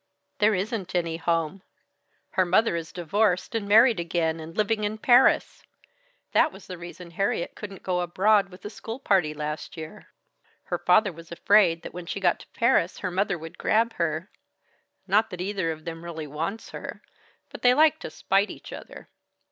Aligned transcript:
"There 0.39 0.55
isn't 0.55 0.95
any 0.95 1.17
home. 1.17 1.61
Her 2.31 2.43
mother 2.43 2.75
is 2.75 2.91
divorced, 2.91 3.53
and 3.53 3.67
married 3.69 3.99
again, 3.99 4.39
and 4.39 4.57
living 4.57 4.83
in 4.83 4.97
Paris. 4.97 5.61
That 6.31 6.51
was 6.51 6.65
the 6.65 6.75
reason 6.79 7.11
Harriet 7.11 7.53
couldn't 7.53 7.83
go 7.83 7.99
abroad 8.01 8.49
with 8.49 8.63
the 8.63 8.71
school 8.71 8.97
party 8.97 9.35
last 9.35 9.77
year. 9.77 10.07
Her 10.63 10.79
father 10.79 11.11
was 11.13 11.31
afraid 11.31 11.83
that 11.83 11.93
when 11.93 12.07
she 12.07 12.19
got 12.19 12.39
to 12.39 12.47
Paris, 12.55 12.97
her 13.01 13.11
mother 13.11 13.37
would 13.37 13.59
grab 13.59 13.93
her 13.97 14.31
not 15.05 15.29
that 15.29 15.39
either 15.39 15.71
of 15.71 15.85
them 15.85 16.03
really 16.03 16.25
wants 16.25 16.71
her, 16.71 17.03
but 17.51 17.61
they 17.61 17.75
like 17.75 17.99
to 17.99 18.09
spite 18.09 18.49
each 18.49 18.73
other." 18.73 19.07